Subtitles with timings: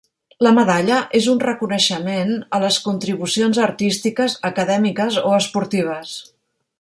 [0.45, 6.17] La medalla és un reconeixement a les contribucions artístiques, acadèmiques o esportives.